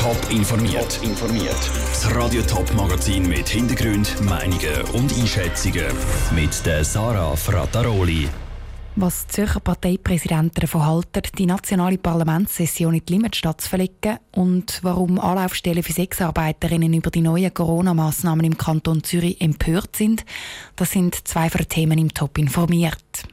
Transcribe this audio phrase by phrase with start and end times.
[0.00, 0.98] Top informiert.
[1.02, 1.70] informiert.
[1.90, 5.84] Das Radio Top Magazin mit Hintergrund, Meinungen und Einschätzungen
[6.34, 8.26] mit der Sarah Frataroli.
[8.96, 14.78] Was die Zürcher Parteipräsidenten davon halten, die nationale Parlamentssession in die Limmatstadt zu verlegen und
[14.80, 20.24] warum Anlaufstellen für Sexarbeiterinnen über die neuen Corona-Massnahmen im Kanton Zürich empört sind,
[20.76, 23.24] das sind zwei von Themen im Top informiert.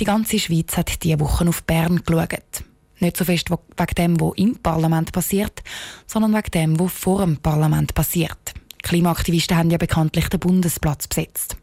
[0.00, 2.64] Die ganze Schweiz hat diese Woche auf Bern geschaut.
[2.98, 5.62] Nicht so fest wegen dem, was im Parlament passiert,
[6.06, 8.54] sondern wegen dem, was vor dem Parlament passiert.
[8.86, 11.56] Klimaaktivisten haben ja bekanntlich den Bundesplatz besetzt.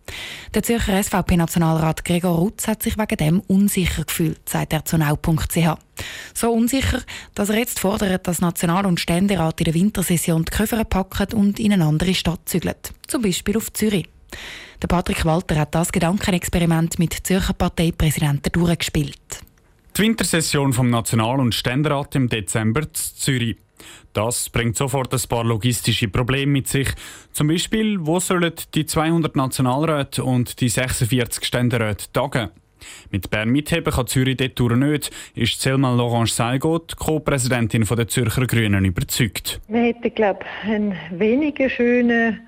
[0.54, 5.78] Der Zürcher SVP-Nationalrat Gregor Rutz hat sich wegen dem unsicher gefühlt, sagt er zu nau.ch.
[6.34, 7.02] So unsicher,
[7.34, 11.62] dass er jetzt fordert, dass National- und Ständerat in der Wintersession die Köffer packen und
[11.62, 12.76] in eine andere Stadt zügeln.
[13.08, 14.10] Zum Beispiel auf Zürich.
[14.82, 19.40] Der Patrick Walter hat das Gedankenexperiment mit Zürcher Parteipräsidenten durchgespielt.
[19.96, 23.58] Die Wintersession vom National- und Ständerat im Dezember in Zürich.
[24.14, 26.88] Das bringt sofort ein paar logistische Probleme mit sich.
[27.32, 32.50] Zum Beispiel, wo sollen die 200 Nationalräte und die 46 Ständeräte tagen?
[33.12, 38.86] Mit Bern mitheben kann Zürich dort nicht, ist Selma Laurence Seigot, Co-Präsidentin der Zürcher Grünen,
[38.86, 39.62] überzeugt.
[39.68, 42.40] Wir hätten, glaube ich, einen weniger schönen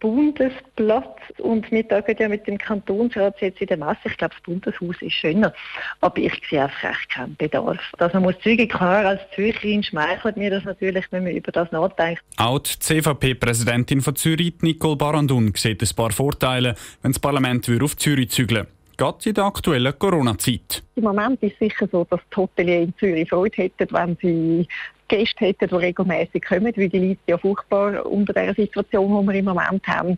[0.00, 4.00] Bundesplatz und wir tagen ja mit dem Kantonsrat jetzt in der Masse.
[4.04, 5.52] Ich glaube, das Bundeshaus ist schöner,
[6.00, 7.80] aber ich sehe einfach echt keinen Bedarf.
[7.98, 11.70] Dass man muss zügig klar als Zürcherin schmeichelt mir das natürlich, wenn man über das
[11.72, 12.22] nachdenkt.
[12.36, 17.96] Auch die CVP-Präsidentin von Zürich, Nicole Barandun, sieht ein paar Vorteile, wenn das Parlament auf
[17.96, 20.82] Zürich zügeln gerade in der aktuellen Corona-Zeit.
[20.96, 24.68] Im Moment ist es sicher so, dass die Hotelier in Zürich Freude hätten, wenn sie
[25.08, 29.38] Gäste hätten, die regelmäßig kommen, weil die Leute ja furchtbar unter der Situation, die wir
[29.38, 30.16] im Moment haben.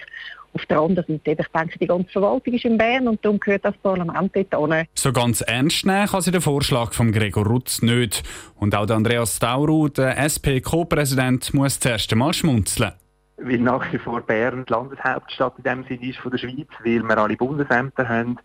[0.53, 3.65] Auf der anderen Seite, ich denke, die ganze Verwaltung ist in Bern und darum gehört
[3.67, 4.87] das Parlament dort hin.
[4.95, 8.23] So ganz ernst nehmen kann sie den Vorschlag von Gregor Rutz nicht.
[8.55, 12.93] Und auch der Andreas Stauru, der SP-Co-Präsident, muss zuerst einmal schmunzeln.
[13.37, 17.03] Weil nach wie vor Bern die Landeshauptstadt in dem Sinne ist von der Schweiz, weil
[17.03, 18.39] wir alle Bundesämter haben.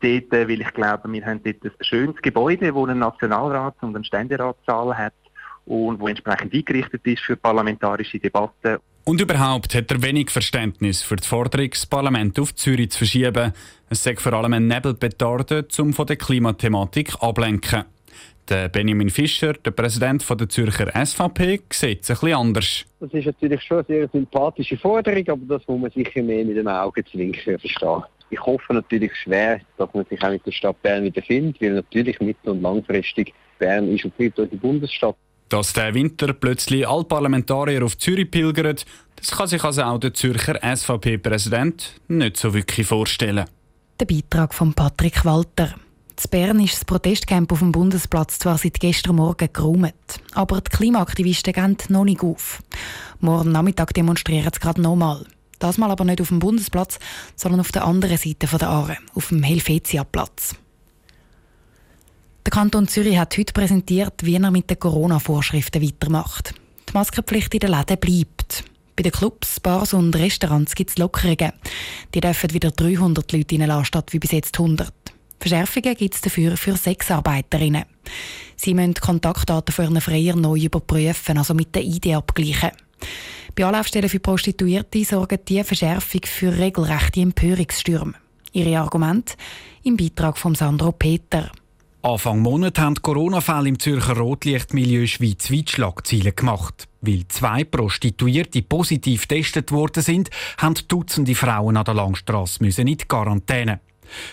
[0.00, 3.94] Dort, äh, weil ich glaube, wir haben dort ein schönes Gebäude, das einen Nationalrat und
[3.94, 5.14] einen Ständeratssaal hat
[5.66, 8.78] und wo entsprechend eingerichtet ist für parlamentarische Debatten.
[9.04, 13.52] Und überhaupt hat er wenig Verständnis für die Forderung, das Parlament auf Zürich zu verschieben.
[13.90, 17.84] Es sei vor allem ein Nebelbetarde, um von der Klimathematik ablenken.
[18.48, 22.84] Der Benjamin Fischer, der Präsident der Zürcher SVP, sieht es ein bisschen anders.
[23.00, 26.56] Das ist natürlich schon eine sehr sympathische Forderung, aber das muss man sicher mehr mit
[26.56, 28.02] dem Augenzwinkern verstehen.
[28.30, 31.72] Ich hoffe natürlich schwer, dass man sich auch mit der Stadt Bern wieder findet, weil
[31.72, 35.16] natürlich mittel- und langfristig Bern ist und bleibt die Bundesstadt.
[35.48, 38.76] Dass der Winter plötzlich alle Parlamentarier auf Zürich pilgern,
[39.16, 43.44] das kann sich also auch der Zürcher SVP-Präsident nicht so wirklich vorstellen.
[44.00, 45.74] Der Beitrag von Patrick Walter.
[46.22, 49.94] In Bern ist das Protestcamp auf dem Bundesplatz zwar seit gestern Morgen geräumt,
[50.34, 52.62] aber die Klimaaktivisten gehen noch nicht auf.
[53.20, 55.24] Morgen Nachmittag demonstrieren sie gerade nochmal.
[55.58, 56.98] Das mal aber nicht auf dem Bundesplatz,
[57.36, 60.56] sondern auf der anderen Seite der Aare, auf dem Helvetia-Platz.
[62.44, 66.54] Der Kanton Zürich hat heute präsentiert, wie er mit den Corona-Vorschriften weitermacht.
[66.88, 68.64] Die Maskenpflicht in den Läden bleibt.
[68.96, 71.52] Bei den Clubs, Bars und Restaurants gibt es Lockerungen.
[72.14, 74.92] Die dürfen wieder 300 Leute reinlassen, statt wie bis jetzt 100.
[75.40, 77.84] Verschärfungen gibt es dafür für Sexarbeiterinnen.
[78.56, 82.70] Sie müssen Kontaktdaten von ihren Freier neu überprüfen, also mit der ID abgleichen.
[83.54, 88.14] Bei Anlaufstellen für Prostituierte sorgen diese Verschärfung für regelrechte Empörungsstürme.
[88.52, 89.34] Ihre Argumente
[89.82, 91.50] im Beitrag von Sandro Peter.
[92.02, 96.86] Anfang Monat haben Corona-Fälle im Zürcher Rotlichtmilieu schweizweit Schlagzeilen gemacht.
[97.00, 102.96] Weil zwei Prostituierte positiv getestet worden sind, haben Dutzende Frauen an der Langstrasse in die
[102.96, 103.80] Quarantäne.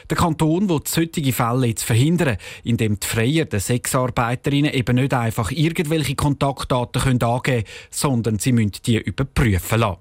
[0.09, 5.51] Der Kanton will solche Fälle jetzt verhindern, indem die Freier den Sexarbeiterinnen eben nicht einfach
[5.51, 9.99] irgendwelche Kontaktdaten können angeben können, sondern sie müssen die überprüfen lassen.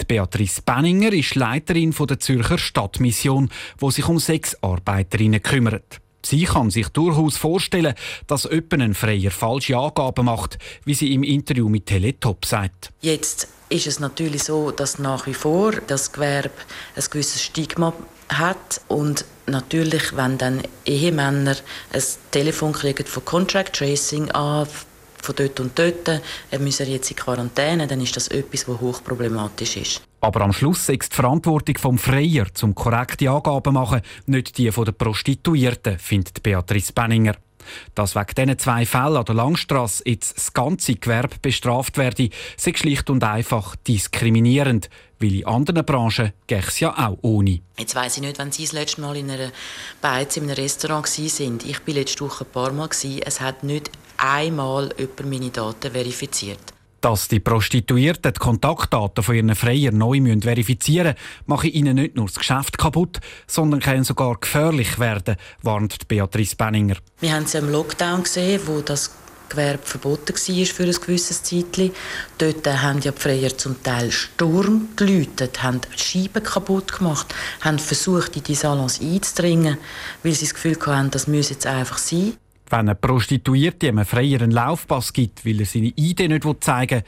[0.00, 3.50] Die Beatrice Benninger ist Leiterin der Zürcher Stadtmission,
[3.80, 6.00] die sich um Sexarbeiterinnen kümmert.
[6.24, 7.94] Sie kann sich durchaus vorstellen,
[8.26, 12.92] dass jemand ein Freier falsche Angaben macht, wie sie im Interview mit Teletop sagt.
[13.00, 16.50] Jetzt ist es natürlich so, dass nach wie vor das Gewerbe
[16.96, 17.92] ein gewisses Stigma
[18.28, 21.56] hat und natürlich, wenn dann Ehemänner
[21.92, 24.66] ein Telefon kriegen von Contract Tracing an,
[25.22, 26.08] von dort und dort,
[26.50, 30.02] er müsse jetzt in Quarantäne, dann ist das etwas, was hochproblematisch ist.
[30.20, 34.92] Aber am Schluss ist die Verantwortung vom Freier zum korrekte Angaben machen nicht die der
[34.92, 37.36] Prostituierten, findet Beatrice Benninger.
[37.94, 42.72] Dass wegen diesen zwei Fällen an der Langstrasse jetzt das ganze Gewerbe bestraft werde, sei
[42.74, 47.60] schlicht und einfach diskriminierend, weil in anderen Branchen geht es ja auch ohne.
[47.78, 49.50] Jetzt weiss ich nicht, wenn Sie das letzte Mal in einer
[50.00, 51.58] Beiz in einem Restaurant waren.
[51.64, 52.88] Ich war letzte Woche ein paar Mal.
[53.24, 56.75] Es hat nicht einmal jemand meine Daten verifiziert.
[57.06, 62.26] Dass die Prostituierten die Kontaktdaten von ihren Freier neu verifizieren müssen, mache ihnen nicht nur
[62.26, 66.96] das Geschäft kaputt, sondern kann sogar gefährlich werden, warnt Beatrice Benninger.
[67.20, 69.12] Wir haben es im Lockdown gesehen, wo das
[69.48, 71.92] Gewerbe verboten war für ein gewisses Zeitchen.
[72.38, 78.34] Dort haben ja die Freier zum Teil Sturm geläutet, haben Scheiben kaputt gemacht, haben versucht,
[78.34, 79.78] in die Salons einzudringen,
[80.24, 82.34] weil sie das Gefühl hatten, das müsse jetzt einfach sein.
[82.70, 87.04] Wenn eine Prostituierte einem Freier einen Laufpass gibt, weil er seine Idee nicht zeigen will,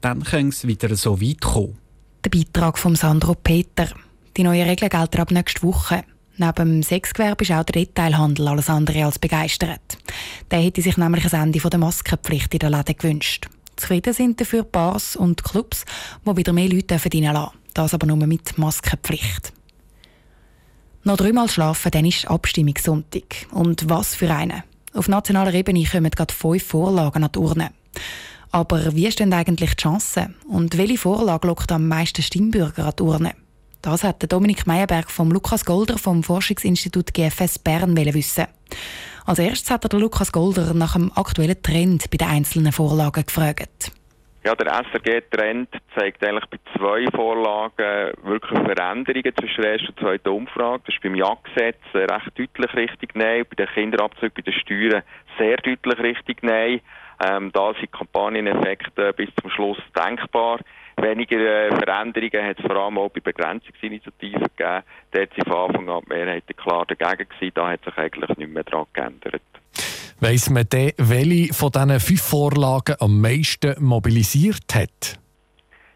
[0.00, 1.78] dann kann es wieder so weit kommen.
[2.24, 3.88] Der Beitrag von Sandro Peter.
[4.36, 6.04] Die neuen Regeln gelten ab nächster Woche.
[6.36, 9.98] Neben dem Sexgewerbe ist auch der Detailhandel alles andere als begeistert.
[10.50, 13.48] Der hätte sich nämlich ein Ende der Maskenpflicht in der Läden gewünscht.
[13.76, 15.84] Zufrieden sind dafür Bars und Clubs,
[16.26, 17.56] die wieder mehr Leute verdienen lassen.
[17.74, 19.52] Das aber nur mit Maskenpflicht.
[21.04, 23.46] Noch dreimal schlafen, dann ist Abstimmungssonntag.
[23.50, 24.64] Und was für eine.
[24.94, 27.70] Auf nationaler Ebene kommen gerade fünf Vorlagen an die Urne.
[28.50, 30.34] Aber wie stehen eigentlich die Chancen?
[30.46, 33.32] Und welche Vorlage lockt am meisten Stimmbürger an die Urne?
[33.80, 38.44] Das hat Dominik Meyerberg vom Lukas Golder vom Forschungsinstitut GFS Bern wissen.
[39.24, 43.92] Als erstes hat er Lukas Golder nach dem aktuellen Trend bei den einzelnen Vorlagen gefragt.
[44.44, 50.28] Ja, der SRG-Trend zeigt eigentlich bei zwei Vorlagen wirklich Veränderungen zwischen der ersten und zweiten
[50.30, 50.82] Umfrage.
[50.84, 55.04] Das ist beim Ja-Gesetz recht deutlich richtig Nein, bei den Kinderabzügen, bei den Steuern
[55.38, 56.80] sehr deutlich richtig Nein.
[57.24, 60.58] Ähm, da sind Kampagneneffekte bis zum Schluss denkbar.
[60.96, 64.82] Weniger äh, Veränderungen hat es vor allem auch bei Begrenzungsinitiativen gegeben.
[65.14, 67.52] Hat sie von Anfang an die Mehrheit klar dagegen gewesen.
[67.54, 69.42] Da hat sich eigentlich nichts mehr daran geändert.
[70.22, 75.18] Weiss man denn, welche von diesen fünf Vorlagen am meisten mobilisiert hat?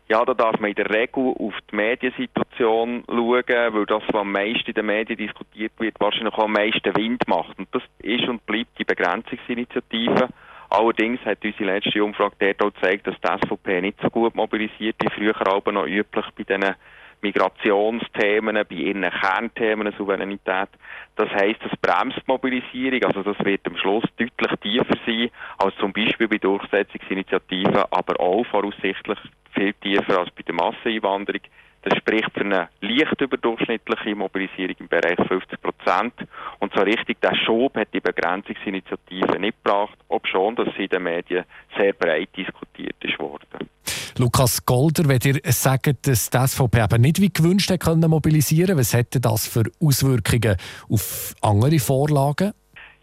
[0.09, 4.33] Ja, da darf man in der Regel auf die Mediensituation schauen, weil das, was am
[4.33, 7.57] meisten in den Medien diskutiert wird, wahrscheinlich auch am meisten Wind macht.
[7.57, 10.29] Und das ist und bleibt die Begrenzungsinitiative.
[10.71, 14.97] Allerdings hat unsere letzte Umfrage dort auch gezeigt, dass die SVP nicht so gut mobilisiert
[15.03, 16.75] wie früher aber noch üblich bei diesen
[17.23, 20.69] Migrationsthemen, bei ihren Kernthemen Souveränität.
[21.17, 25.75] Das heisst, das bremst die Mobilisierung, also das wird am Schluss deutlich tiefer sein als
[25.77, 29.19] zum Beispiel bei Durchsetzungsinitiativen, aber auch voraussichtlich
[29.55, 31.43] viel tiefer als bei der Masseneinwanderung.
[31.83, 36.15] Das spricht für eine leicht überdurchschnittliche Mobilisierung im Bereich 50 Prozent.
[36.59, 41.45] Und so richtig der Schub hat die Begrenzungsinitiative nicht gebracht, obschon das in den Medien
[41.79, 43.66] sehr breit diskutiert ist worden.
[44.19, 48.95] Lukas Golder, wenn ihr sagt, dass die SVP eben nicht wie gewünscht hat können was
[48.95, 50.57] hätte das für Auswirkungen
[50.89, 52.53] auf andere Vorlagen?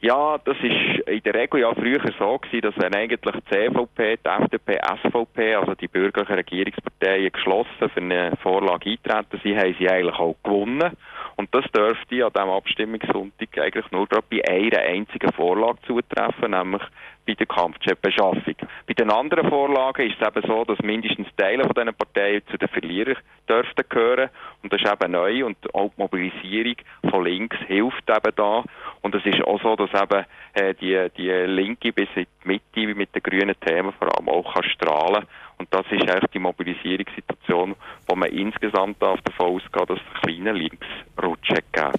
[0.02, 4.18] Ja, das ist in der Regel ja früher so gewesen, dass wenn eigentlich die CVP,
[4.18, 9.90] die FDP, SVP, also die bürgerlichen Regierungsparteien geschlossen für eine Vorlage eintreten sind, haben sie
[9.90, 10.92] eigentlich auch gewonnen.
[11.36, 16.82] Und das dürfte an diesem Abstimmungssonntag eigentlich nur gerade bei einer einzigen Vorlage zutreffen, nämlich
[17.26, 18.56] bei der Kampfjetbeschaffung.
[18.88, 22.58] Bei den anderen Vorlagen ist es eben so, dass mindestens Teile von diesen Parteien zu
[22.58, 24.30] den Verlierern dürften gehören.
[24.62, 26.76] Und das ist eben neu und auch die Mobilisierung
[27.10, 28.64] von links hilft eben da.
[29.02, 32.96] Und es ist auch so, dass eben äh, die, die Linke bis in die Mitte
[32.96, 35.26] mit den grünen Themen vor allem auch kann strahlen
[35.64, 37.76] und das ist eigentlich die Mobilisierungssituation,
[38.08, 41.94] wo man insgesamt davon ausgeht, dass es einen kleinen Linksrutsch gegeben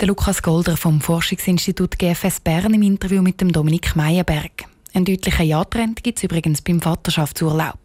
[0.00, 4.64] der Lukas Golder vom Forschungsinstitut GFS Bern im Interview mit dem Dominik Meyerberg.
[4.94, 7.78] Einen deutlichen Ja-Trend gibt es übrigens beim Vaterschaftsurlaub.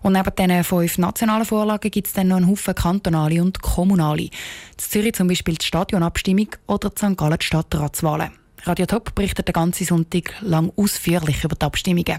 [0.00, 4.22] Und neben diesen fünf nationalen Vorlagen gibt es dann noch einen Haufen kantonale und kommunale.
[4.22, 4.30] In
[4.78, 7.18] Zürich zum Beispiel die Stadionabstimmung oder die St.
[7.18, 8.32] Gallen die Stadtratswahlen.
[8.62, 12.18] Radio Top berichtet den ganzen Sonntag lang ausführlich über die Abstimmungen.